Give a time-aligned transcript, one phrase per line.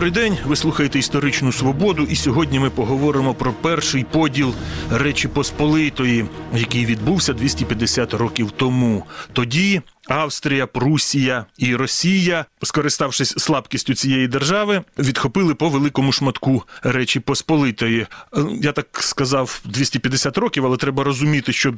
[0.00, 0.38] Добрий день.
[0.46, 4.54] Ви слухаєте історичну свободу, і сьогодні ми поговоримо про перший поділ
[4.90, 6.24] Речі Посполитої,
[6.56, 9.04] який відбувся 250 років тому.
[9.32, 9.80] Тоді
[10.10, 18.06] Австрія, Прусія і Росія, скориставшись слабкістю цієї держави, відхопили по великому шматку Речі Посполитої.
[18.36, 21.74] Е, Я так сказав 250 років, але треба розуміти, що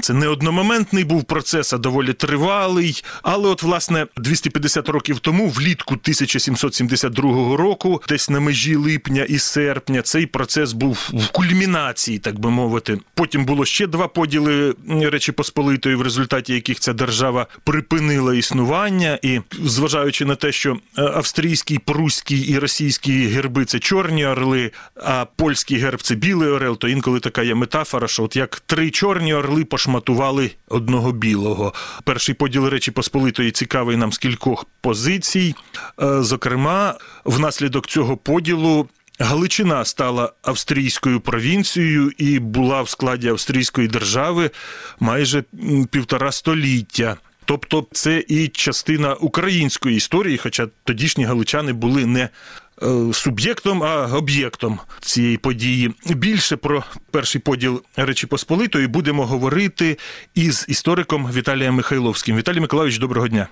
[0.00, 3.04] це не одномоментний був процес, а доволі тривалий.
[3.22, 10.02] Але, от, власне, 250 років тому, влітку 1772 року, десь на межі липня і серпня,
[10.02, 12.98] цей процес був в кульмінації, так би мовити.
[13.14, 19.40] Потім було ще два поділи Речі Посполитої, в результаті яких ця держава припинила існування, і
[19.64, 25.78] зважаючи на те, що е, австрійський, пруський і російський герби це чорні орли, а польський
[25.78, 29.64] герб це білий орел, то інколи така є метафора, що от як три чорні орли
[29.64, 31.74] пошматували одного білого.
[32.04, 35.54] Перший поділ Речі Посполитої цікавий нам з кількох позицій.
[36.02, 38.88] Е, Зокрема, внаслідок цього поділу.
[39.20, 44.50] Галичина стала австрійською провінцією і була в складі австрійської держави
[45.00, 45.44] майже
[45.90, 47.16] півтора століття.
[47.48, 52.28] Тобто це і частина української історії, хоча тодішні галичани були не е,
[53.12, 55.90] суб'єктом, а об'єктом цієї події.
[56.16, 59.98] Більше про перший поділ Речі Посполитої будемо говорити
[60.34, 62.36] із істориком Віталієм Михайловським.
[62.36, 63.48] Віталій Миколаївич, доброго дня.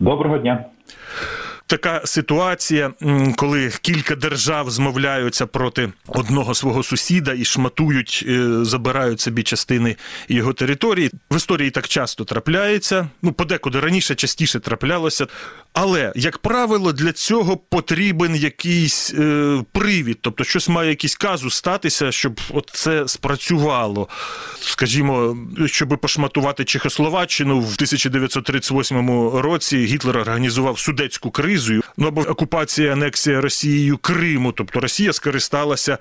[0.00, 0.64] Доброго дня.
[1.68, 2.92] Така ситуація,
[3.36, 9.96] коли кілька держав змовляються проти одного свого сусіда і шматують, е, забирають собі частини
[10.28, 11.10] його території.
[11.30, 13.08] В історії так часто трапляється.
[13.22, 15.26] Ну, подекуди раніше частіше траплялося.
[15.80, 22.12] Але, як правило, для цього потрібен якийсь е, привід, тобто щось має якийсь казус статися,
[22.12, 24.08] щоб от це спрацювало.
[24.60, 33.40] Скажімо, щоб пошматувати Чехословаччину в 1938 році Гітлер організував судецьку кризу, ну або окупація, анексія
[33.40, 34.52] Росією Криму.
[34.52, 35.98] Тобто Росія скористалася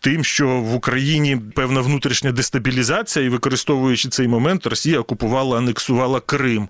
[0.00, 6.68] тим, що в Україні певна внутрішня дестабілізація, і використовуючи цей момент, Росія окупувала, анексувала Крим.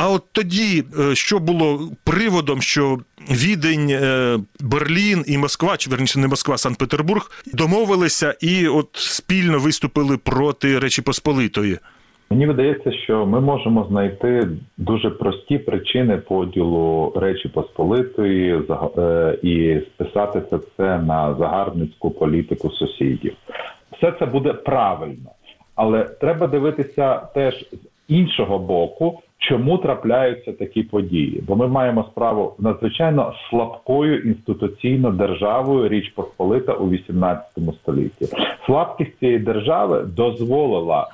[0.00, 2.98] А от тоді, е, що було приводом, що
[3.30, 10.16] Відень, е, Берлін і Москва, чи верніше не Москва, Санкт-Петербург, домовилися і от спільно виступили
[10.16, 11.78] проти Речі Посполитої.
[12.30, 18.62] Мені видається, що ми можемо знайти дуже прості причини поділу Речі Посполитої
[18.98, 23.32] е, і списати це все на загарбницьку політику сусідів.
[23.96, 25.30] Все це буде правильно,
[25.74, 27.76] але треба дивитися теж з
[28.08, 31.42] іншого боку, чому трапляються такі події.
[31.46, 38.26] Бо ми маємо справу надзвичайно слабкою інституційно державою Річ Посполита у XVIII столітті.
[38.66, 41.08] Слабкість цієї держави дозволила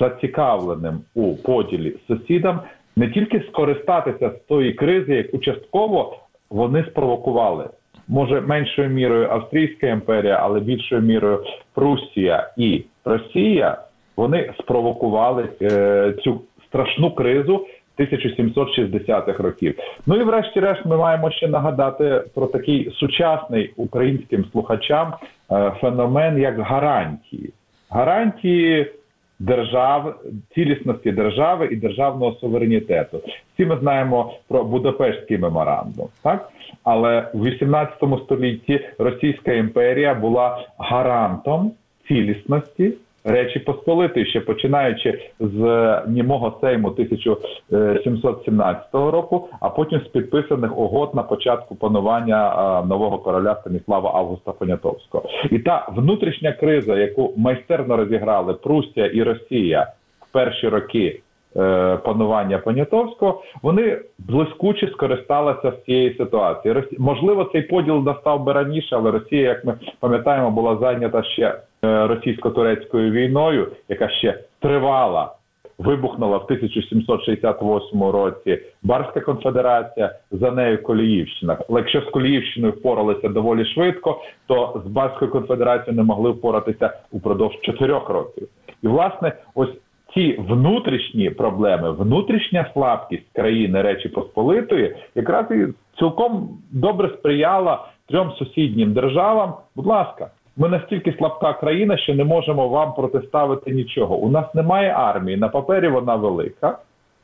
[0.00, 2.60] зацікавленим у поділі сусідам
[2.96, 6.16] не тільки скористатися з тої кризи, яку частково
[6.50, 7.68] вони спровокували.
[8.08, 11.44] Може меншою мірою Австрійська імперія, але більшою мірою
[11.74, 13.78] Прусія і Росія
[14.16, 16.40] вони спровокували е, цю
[16.76, 17.66] страшну кризу
[17.98, 19.74] 1760-х років.
[20.06, 25.14] Ну і врешті-решт ми маємо ще нагадати про такий сучасний українським слухачам
[25.50, 27.50] е, феномен як гарантії.
[27.90, 28.92] Гарантії
[29.38, 30.14] держав,
[30.54, 33.20] цілісності держави і державного суверенітету.
[33.54, 36.48] Всі ми знаємо про Будапештський меморандум, так
[36.84, 37.92] але в 18
[38.24, 41.72] столітті Російська імперія була гарантом
[42.08, 42.92] цілісності.
[43.26, 45.60] Речі Посполитої, ще починаючи з
[46.06, 54.10] німого сейму 1717 року, а потім з підписаних угод на початку панування нового короля Станіслава
[54.14, 55.24] Августа Понятовського.
[55.50, 61.20] І та внутрішня криза, яку майстерно розіграли Прусія і Росія в перші роки
[61.56, 66.72] е, панування Понятовського, вони блискуче скористалися з цієї ситуації.
[66.74, 66.96] Росі...
[66.98, 71.58] Можливо, цей поділ настав би раніше, але Росія, як ми пам'ятаємо, була зайнята ще е,
[72.06, 75.32] російсько-турецькою війною, яка ще тривала.
[75.78, 81.58] Вибухнула в 1768 році Барська конфедерація, за нею Коліївщина.
[81.68, 87.60] Але якщо з Коліївщиною впоралися доволі швидко, то з Барською конфедерацією не могли впоратися упродовж
[87.62, 88.48] чотирьох років.
[88.82, 89.70] І власне, ось
[90.14, 95.66] ці внутрішні проблеми, внутрішня слабкість країни Речі Посполитої, якраз і
[95.98, 99.54] цілком добре сприяла трьом сусіднім державам.
[99.76, 104.16] Будь ласка, ми настільки слабка країна, що не можемо вам протиставити нічого.
[104.16, 105.36] У нас немає армії.
[105.36, 106.78] На папері вона велика,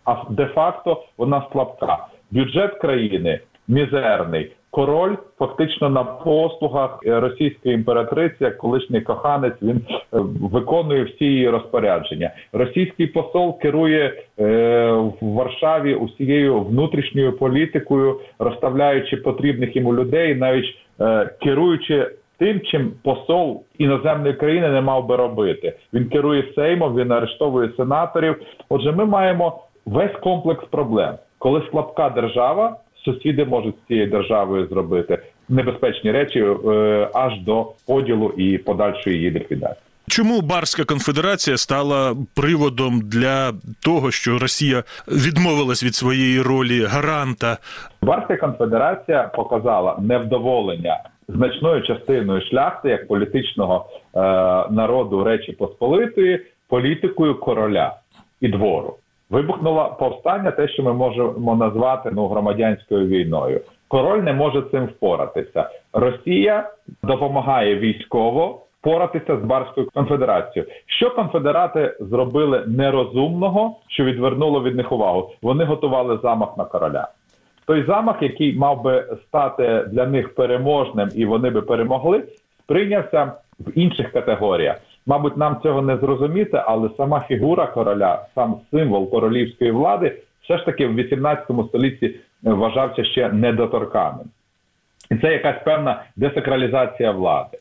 [0.05, 2.07] а де-факто вона слабка.
[2.31, 4.53] Бюджет країни мізерний.
[4.71, 10.01] король фактично на послугах е, російської імператриці, як колишній коханець, він е,
[10.53, 12.31] виконує всі її розпорядження.
[12.53, 21.31] Російський посол керує е, в Варшаві усією внутрішньою політикою, розставляючи потрібних йому людей, навіть е,
[21.41, 22.11] керуючи.
[22.43, 28.37] Тим, чим посол іноземної країни не мав би робити, він керує Сеймом, він арештовує сенаторів.
[28.69, 35.19] Отже, ми маємо весь комплекс проблем, коли слабка держава, сусіди можуть з цією державою зробити
[35.49, 39.87] небезпечні речі е, аж до поділу і подальшої її ліквідації.
[40.09, 43.53] Чому Барська конфедерація стала приводом для
[43.85, 47.59] того, що Росія відмовилась від своєї ролі гаранта?
[48.03, 50.99] Барська конфедерація показала невдоволення
[51.35, 54.21] значною частиною шляхти як політичного е,
[54.71, 57.97] народу Речі Посполитої політикою короля
[58.41, 58.97] і двору.
[59.31, 63.61] Вибухнуло повстання, те, що ми можемо назвати ну громадянською війною.
[63.89, 65.71] Король не може цим впоратися.
[65.93, 66.71] Росія
[67.03, 70.71] допомагає військово впоратися з Барською конфедерацією.
[70.87, 75.31] Що конфедерати зробили нерозумного, що відвернуло від них увагу?
[75.43, 77.09] Вони готували замах на короля.
[77.73, 82.23] Той замах, який мав би стати для них переможним, і вони би перемогли,
[82.65, 84.77] сприйнявся в інших категоріях.
[85.07, 90.65] Мабуть, нам цього не зрозуміти, але сама фігура короля, сам символ королівської влади, все ж
[90.65, 94.27] таки в 18 столітті вважався ще недоторканим.
[95.11, 97.59] І це якась певна десакралізація влади.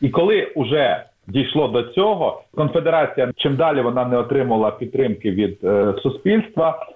[0.00, 5.94] І коли вже дійшло до цього, конфедерація чим далі вона не отримала підтримки від е,
[6.02, 6.86] суспільства.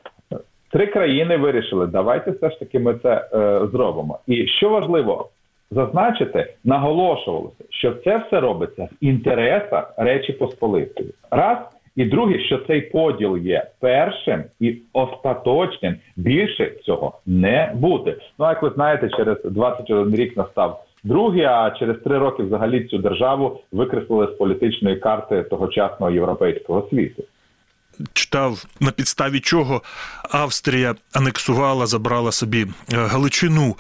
[0.71, 4.19] Три країни вирішили, давайте все ж таки ми це е, зробимо.
[4.27, 5.29] І що важливо
[5.71, 11.11] зазначити, наголошувалося, що це все робиться в інтересах Речі Посполитої.
[11.31, 11.59] Раз
[11.97, 18.17] і друге, що цей поділ є першим і остаточним, більше цього не буде.
[18.39, 22.99] Ну як ви знаєте, через 21 рік настав другий, а через три роки взагалі цю
[22.99, 27.25] державу викреслили з політичної карти тогочасного європейського світу
[28.37, 29.83] читав на підставі чого
[30.31, 33.77] Австрія анексувала, забрала собі е, Галичину.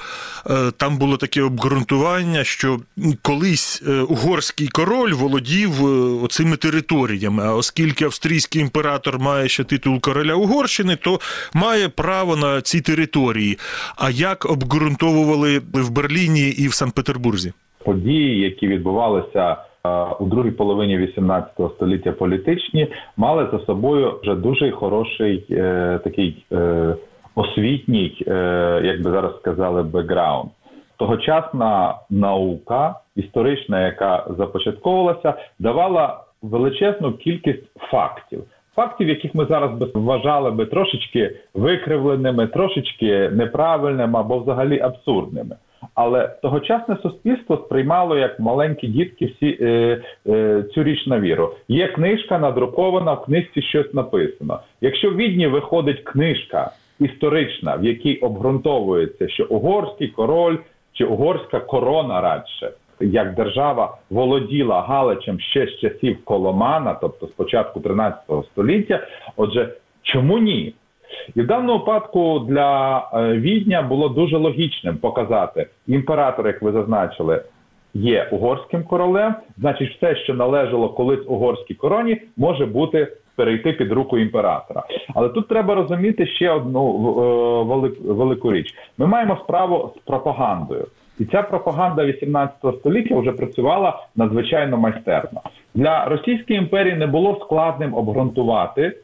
[0.50, 2.78] Е, там було таке обґрунтування, що
[3.22, 5.84] колись е, угорський король володів
[6.24, 7.42] оцими територіями.
[7.42, 11.20] А оскільки австрійський імператор має ще титул короля Угорщини, то
[11.54, 13.58] має право на ці території.
[13.96, 17.52] А як обґрунтовували в Берліні і в Санкт-Петербурзі?
[17.84, 19.56] Події, які відбувалися
[20.20, 26.94] у другій половині 18 століття політичні, мали за собою вже дуже хороший е, такий е,
[27.34, 30.50] освітній, е, як би зараз сказали, бекграунд.
[30.98, 38.42] Тогочасна наука історична, яка започатковувалася, давала величезну кількість фактів.
[38.76, 45.56] Фактів, яких ми зараз би вважали би трошечки викривленими, трошечки неправильними або взагалі абсурдними.
[45.94, 51.54] Але тогочасне суспільство сприймало як маленькі дітки всі е, е, цю річ на віру.
[51.68, 54.60] Є книжка надрукована, в книжці щось написано.
[54.80, 60.56] Якщо в відні виходить книжка історична, в якій обґрунтовується, що угорський король
[60.92, 62.72] чи угорська корона радше.
[63.00, 68.22] Як держава володіла Галичем ще з часів Коломана, тобто з початку 13
[68.52, 69.06] століття,
[69.36, 70.74] отже, чому ні?
[71.34, 77.42] І в даному випадку для е, відня було дуже логічним показати імператор, як ви зазначили,
[77.94, 79.34] є угорським королем.
[79.58, 84.82] Значить, все, що належало колись угорській короні, може бути перейти під руку імператора.
[85.14, 86.84] Але тут треба розуміти ще одну
[88.04, 90.86] е, велику річ: ми маємо справу з пропагандою.
[91.18, 95.40] І ця пропаганда 18 століття вже працювала надзвичайно майстерно
[95.74, 96.94] для Російської імперії.
[96.94, 98.96] Не було складним обґрунтувати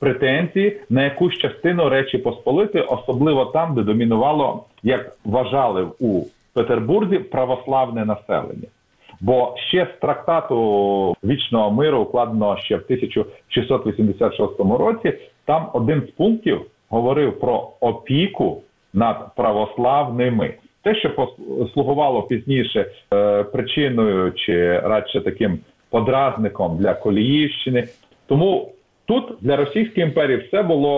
[0.00, 6.22] претензії на якусь частину Речі Посполити, особливо там, де домінувало, як вважали у
[6.54, 8.68] Петербурзі, православне населення.
[9.20, 15.12] Бо ще з трактату вічного миру, укладеного ще в 1686 році,
[15.44, 18.62] там один з пунктів говорив про опіку
[18.94, 20.54] над православними.
[20.82, 25.58] Те, що послугувало пізніше е, причиною чи радше таким
[25.90, 27.88] подразником для Коліївщини,
[28.26, 28.72] тому
[29.10, 30.94] Тут для Російської імперії все було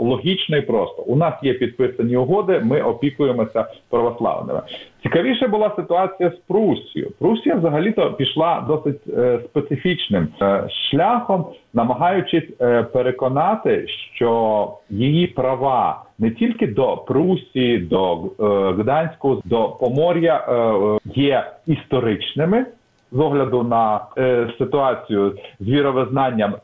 [0.00, 1.02] е, логічно і просто.
[1.02, 4.60] У нас є підписані угоди, ми опікуємося православними.
[5.02, 7.10] Цікавіше була ситуація з Прусією.
[7.18, 16.30] Прусія взагалі-то пішла досить е, специфічним е, шляхом, намагаючись е, переконати, що її права не
[16.30, 22.66] тільки до Прусії, до е, Гданську, до Помор'я е, є історичними
[23.14, 26.60] з огляду на е, ситуацію з віровизнанням е,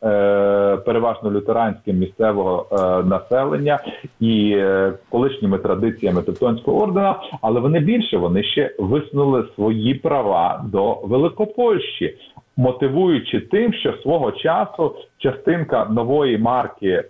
[0.76, 2.76] переважно лютеранським місцевого е,
[3.09, 3.78] населення
[4.21, 10.95] і е, колишніми традиціями Тевтонського ордена, але вони більше вони ще висунули свої права до
[10.95, 12.16] Великопольщі.
[12.57, 17.02] Мотивуючи тим, що свого часу частинка нової марки е,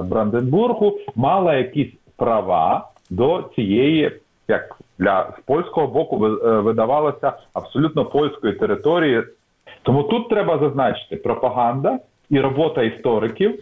[0.00, 4.12] Бранденбургу мала якісь права до цієї,
[4.48, 9.22] як для з польського боку е, видавалося абсолютно польської території.
[9.82, 11.98] Тому тут треба зазначити пропаганда
[12.30, 13.60] і робота істориків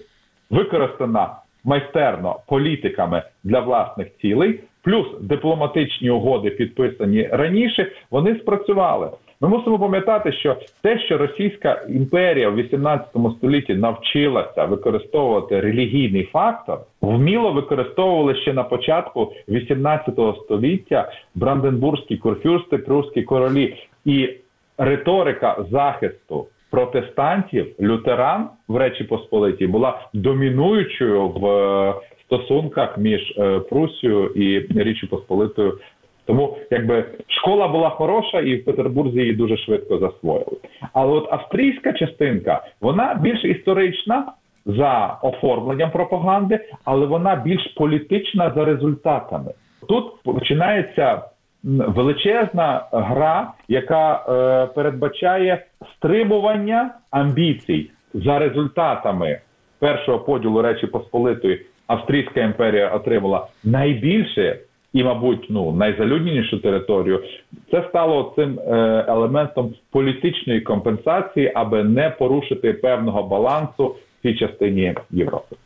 [0.50, 9.10] використана майстерно політиками для власних цілей, плюс дипломатичні угоди, підписані раніше, вони спрацювали.
[9.40, 16.78] Ми мусимо пам'ятати, що те, що Російська імперія в 18 столітті навчилася використовувати релігійний фактор,
[17.00, 20.14] вміло використовували ще на початку 18
[20.44, 24.30] століття бранденбурзькі курфюрсти, прусські королі і
[24.78, 34.26] риторика захисту протестантів, лютеран в Речі Посполитій була домінуючою в е, стосунках між е, Прусією
[34.26, 35.78] і Річі Посполитою.
[36.26, 40.56] Тому якби школа була хороша, і в Петербурзі її дуже швидко засвоїли.
[40.92, 44.32] Але от австрійська частинка вона більш історична
[44.66, 49.52] за оформленням пропаганди, але вона більш політична за результатами.
[49.88, 51.22] Тут починається
[51.64, 55.64] величезна гра, яка е, передбачає
[55.96, 59.40] стримування амбіцій за результатами
[59.78, 61.66] першого поділу Речі Посполитої.
[61.86, 64.58] Австрійська імперія отримала найбільше
[64.96, 67.22] і, мабуть, ну найзалюднішу територію.
[67.70, 74.94] Це стало цим е, елементом політичної компенсації, аби не порушити певного балансу в цій частині
[75.10, 75.56] Європи.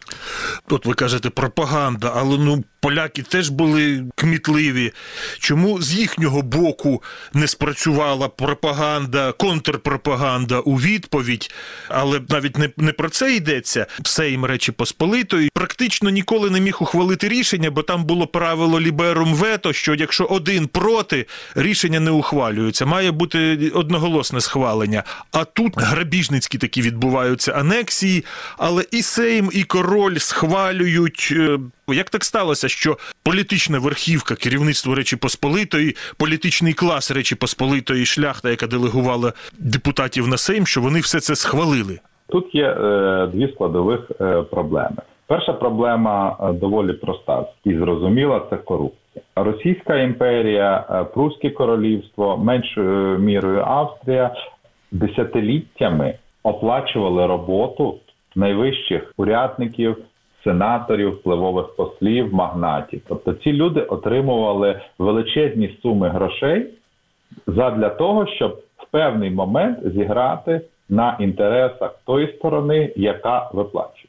[0.72, 4.92] От ви кажете пропаганда, але ну поляки теж були кмітливі.
[5.38, 7.02] Чому з їхнього боку
[7.34, 11.50] не спрацювала пропаганда, контрпропаганда у відповідь?
[11.88, 13.86] Але навіть не, не про це йдеться.
[14.04, 19.72] Сейм Речі Посполитої практично ніколи не міг ухвалити рішення, бо там було правило ліберум вето,
[19.72, 22.86] що якщо один проти, рішення не ухвалюється.
[22.86, 25.04] Має бути одноголосне схвалення.
[25.32, 28.24] А тут грабіжницькі такі відбуваються анексії,
[28.58, 30.59] але і Сейм, і король схвалюють.
[30.68, 38.50] Е, Як так сталося, що політична верхівка, керівництво Речі Посполитої, політичний клас Речі Посполитої, шляхта,
[38.50, 41.98] яка делегувала депутатів на Сейм, що вони все це схвалили?
[42.28, 44.96] Тут є е, дві складових е, проблеми.
[45.26, 49.24] Перша проблема е, доволі проста і зрозуміла це корупція.
[49.36, 54.34] Російська імперія, е, Прусське королівство, меншою мірою Австрія
[54.92, 57.98] десятиліттями оплачували роботу
[58.36, 59.96] найвищих урядників,
[60.44, 63.00] сенаторів, впливових послів, магнатів.
[63.08, 66.66] Тобто ці люди отримували величезні суми грошей
[67.46, 74.06] задля того, щоб в певний момент зіграти на інтересах тої сторони, яка виплачує.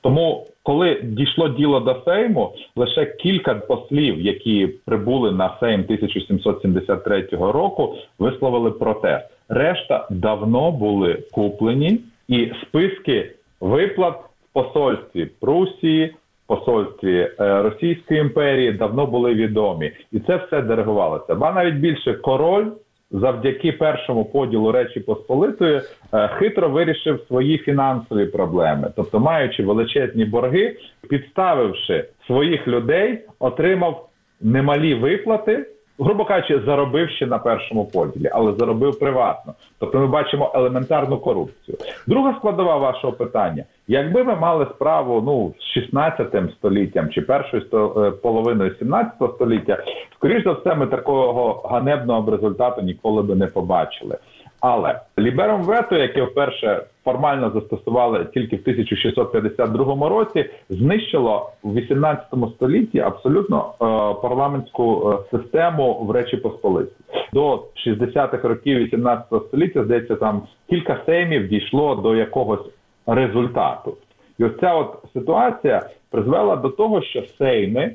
[0.00, 7.94] Тому, коли дійшло діло до Сейму, лише кілька послів, які прибули на Сейм 1773 року,
[8.18, 9.26] висловили протест.
[9.48, 14.14] Решта давно були куплені, і списки виплат
[14.52, 16.14] посольстві Прусії,
[16.46, 21.34] посольстві е, Російської імперії давно були відомі, і це все диригувалося.
[21.34, 22.66] Ба навіть більше король
[23.10, 25.80] завдяки першому поділу Речі Посполитої
[26.14, 30.76] е, хитро вирішив свої фінансові проблеми, тобто, маючи величезні борги,
[31.08, 34.08] підставивши своїх людей, отримав
[34.40, 35.66] немалі виплати.
[36.00, 39.54] Грубо кажучи, заробив ще на першому поділі, але заробив приватно.
[39.78, 41.78] Тобто ми бачимо елементарну корупцію.
[42.06, 47.62] Друга складова вашого питання: якби ми мали справу ну з 16 століттям чи першою
[47.96, 49.84] е, половиною 17 століття,
[50.16, 54.16] скоріш за все, ми такого ганебного результату ніколи би не побачили.
[54.60, 62.26] Але лібером вето, яке вперше формально застосували тільки в 1652 році, знищило в 18
[62.56, 63.84] столітті абсолютно е,
[64.22, 66.92] парламентську е, систему в Речі Посполитій.
[67.32, 72.66] До 60-х років 18 століття, здається, там кілька сеймів дійшло до якогось
[73.06, 73.96] результату.
[74.38, 77.92] І ось ця от ситуація призвела до того, що сейми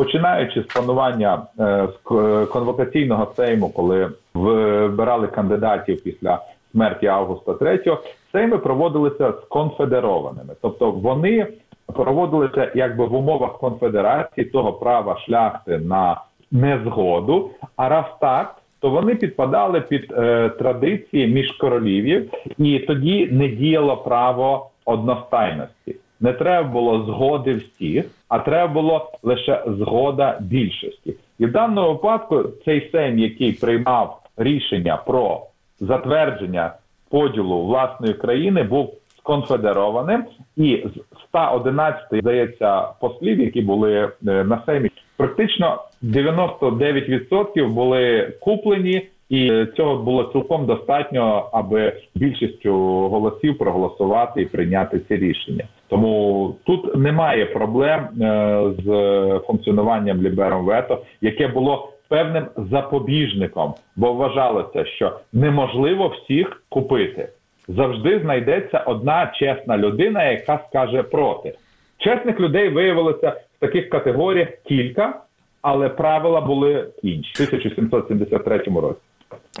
[0.00, 6.38] починаючи з планування е, з конвокаційного сейму, коли вибирали кандидатів після
[6.72, 7.98] смерті Августа III,
[8.32, 11.46] сейми проводилися з конфедерованими, тобто вони
[11.86, 17.50] проводилися якби в умовах конфедерації того права шляхти на незгоду.
[17.76, 23.96] А раз так, то вони підпадали під е, традиції між королів'їв, і тоді не діяло
[23.96, 25.96] право одностайності.
[26.20, 31.14] Не треба було згоди всіх, а треба було лише згода більшості.
[31.38, 35.42] І в даному випадку цей сейм, який приймав рішення про
[35.80, 36.72] затвердження
[37.10, 40.24] поділу власної країни був сконфедерованим,
[40.56, 49.08] і з 111, здається, послів, які були е, на сеймі, практично 99% були куплені.
[49.30, 52.72] І цього було цілком достатньо, аби більшістю
[53.08, 55.64] голосів проголосувати і прийняти ці рішення.
[55.88, 64.84] Тому тут немає проблем е, з функціонуванням лібером вето, яке було певним запобіжником, бо вважалося,
[64.84, 67.28] що неможливо всіх купити.
[67.68, 71.54] Завжди знайдеться одна чесна людина, яка скаже проти.
[71.98, 75.20] Чесних людей виявилося в таких категоріях кілька,
[75.62, 79.00] але правила були інші в 1773 році.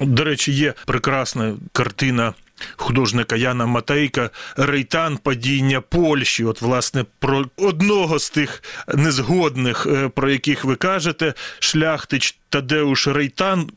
[0.00, 2.34] До речі, є прекрасна картина
[2.76, 6.44] художника Яна Матейка Рейтан падіння Польщі.
[6.44, 8.62] От, власне, про одного з тих
[8.94, 13.70] незгодних, е, про яких ви кажете, шляхтич Тадеуш Рейтан.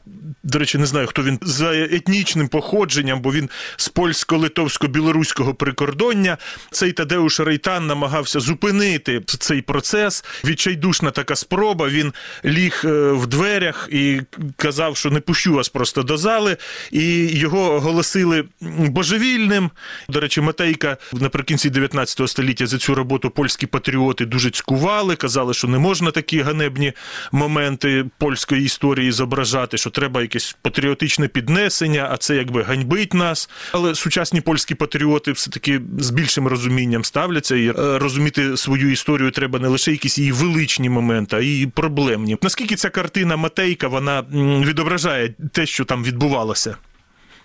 [0.43, 6.37] До речі, не знаю, хто він за етнічним походженням, бо він з польсько-литовсько-білоруського прикордоння.
[6.71, 10.25] Цей Тадеуш Рейтан намагався зупинити цей процес.
[10.45, 11.89] Відчайдушна така спроба.
[11.89, 12.13] Він
[12.45, 14.21] ліг е, в дверях і
[14.55, 16.57] казав, що не пущу вас просто до зали.
[16.91, 19.69] І його оголосили божевільним.
[20.09, 25.67] До речі, Матейка наприкінці 19 століття за цю роботу польські патріоти дуже цькували, казали, що
[25.67, 26.93] не можна такі ганебні
[27.31, 33.49] моменти польської історії зображати, що треба якесь патріотичне піднесення, а це якби ганьбить нас.
[33.73, 39.59] Але сучасні польські патріоти все-таки з більшим розумінням ставляться і е, розуміти свою історію треба
[39.59, 42.37] не лише якісь її величні моменти, а й проблемні.
[42.41, 44.23] Наскільки ця картина Матейка вона
[44.67, 46.75] відображає те, що там відбувалося?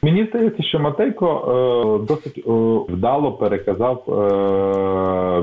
[0.02, 2.50] Мені здається, що Матейко е, досить е,
[2.92, 4.04] вдало переказав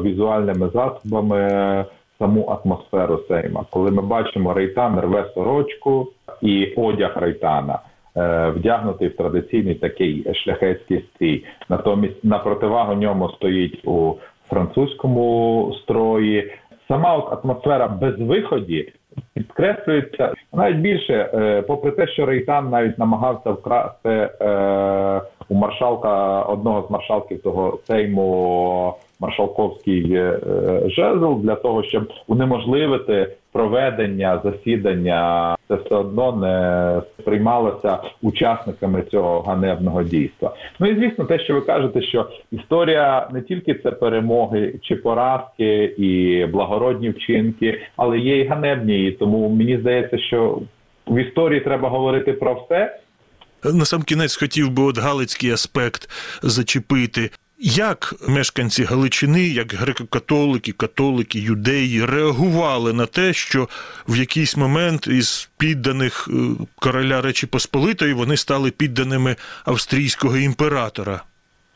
[0.04, 1.86] візуальними засобами
[2.20, 3.66] саму атмосферу Сейма.
[3.70, 6.08] Коли ми бачимо Рейтан рве сорочку
[6.42, 7.80] і одяг Рейтана.
[8.18, 14.16] Е, вдягнутий в традиційний такий шляхетський стрій, натомість на противагу ньому стоїть у
[14.50, 16.52] французькому строї.
[16.88, 18.94] Сама от атмосфера безвиході
[19.34, 26.88] підкреслюється навіть більше, е, попри те, що Рейтан навіть намагався вкрасти е, у маршалка одного
[26.88, 30.40] з маршалків того сейму маршалковський е,
[30.88, 40.04] жезл для того, щоб унеможливити проведення засідання, це все одно не сприймалося учасниками цього ганебного
[40.04, 40.56] дійства.
[40.80, 45.84] Ну і звісно, те, що ви кажете, що історія не тільки це перемоги чи поразки
[45.84, 49.08] і благородні вчинки, але є і ганебні.
[49.08, 50.60] І тому мені здається, що
[51.08, 53.00] в історії треба говорити про все.
[53.74, 56.10] На сам кінець хотів би от галицький аспект
[56.44, 57.32] зачепити.
[57.60, 63.70] Як мешканці Галичини, як греко-католики, католики, юдеї реагували на те, що
[64.08, 66.34] в якийсь момент із підданих е,
[66.76, 71.24] короля Речі Посполитої вони стали підданими австрійського імператора?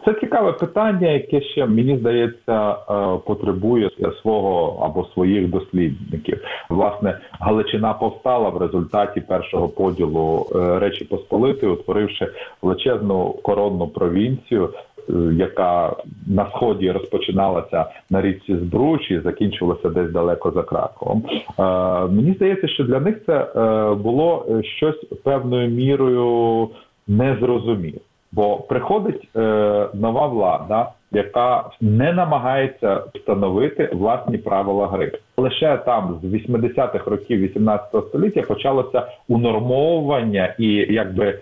[0.05, 2.75] Це цікаве питання, яке ще мені здається е,
[3.25, 3.89] потребує
[4.21, 6.41] свого або своїх дослідників.
[6.69, 12.27] Власне, Галичина повстала в результаті першого поділу е, Речі Посполитої, утворивши
[12.61, 14.69] величезну коронну провінцію.
[15.09, 15.95] Е, яка
[16.27, 21.23] на сході розпочиналася на річці Збруч і закінчилася десь далеко за Краковом.
[22.15, 23.47] Мені здається, що для них це
[24.03, 24.45] було
[24.77, 26.69] щось певною мірою
[27.07, 27.99] незрозуміло.
[28.31, 29.39] Бо приходить е,
[29.93, 35.11] нова влада, яка не намагається встановити власні правила гри.
[35.37, 41.39] Лише там з 80-х років 18 століття почалося унормовування і якби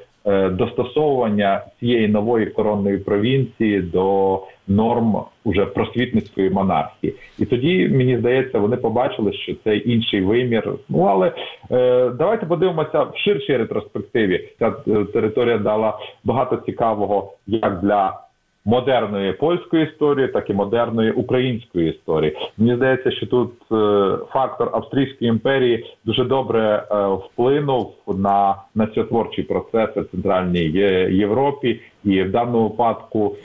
[0.51, 8.77] достосовування цієї нової коронної провінції до норм уже просвітницької монархії, і тоді мені здається, вони
[8.77, 10.73] побачили, що це інший вимір.
[10.89, 11.31] Ну але
[11.71, 14.49] е, давайте подивимося в ширшій ретроспективі.
[14.59, 18.26] Ця е, територія дала багато цікавого як для
[18.67, 22.37] модерної польської історії, так і модерної української історії.
[22.57, 30.01] Мені здається, що тут е, фактор Австрійської імперії дуже добре е, вплинув на націотворчі процеси
[30.01, 30.63] в центральній
[31.11, 33.35] Європі, і в даному випадку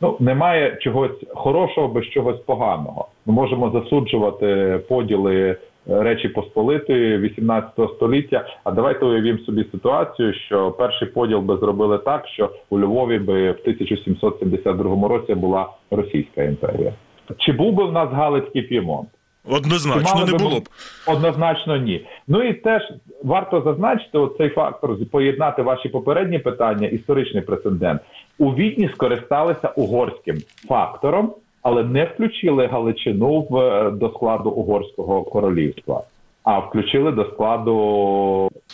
[0.00, 3.08] ну немає чогось хорошого без чогось поганого.
[3.26, 5.56] Ми можемо засуджувати поділи.
[5.86, 8.46] Речі Посполитої 18 століття.
[8.64, 13.52] А давайте уявімо собі ситуацію, що перший поділ би зробили так, що у Львові би
[13.52, 16.92] в 1772 році була Російська імперія.
[17.38, 19.08] Чи був би в нас Галицький П'ємонт?
[19.48, 20.68] Однозначно не було б
[21.06, 22.06] однозначно ні.
[22.28, 22.82] Ну і теж
[23.22, 28.02] варто зазначити цей фактор поєднати ваші попередні питання, історичний прецедент
[28.38, 30.36] у відні скористалися угорським
[30.68, 36.02] фактором але не включили Галичину в е, до складу угорського королівства,
[36.42, 37.74] а включили до складу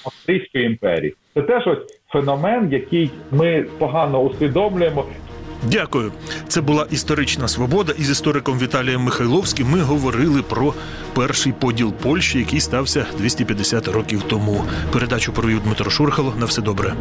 [0.05, 1.15] Австрійської імперії.
[1.35, 5.05] Це теж ось феномен, який ми погано усвідомлюємо.
[5.63, 6.13] Дякую.
[6.49, 7.93] Це була історична свобода.
[7.99, 10.75] І з істориком Віталієм Михайловським ми говорили про
[11.15, 14.65] перший поділ Польщі, який стався 250 років тому.
[14.93, 16.35] Передачу провів Дмитро Шурхало.
[16.39, 16.95] На все добре.